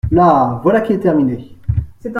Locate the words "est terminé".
0.93-1.55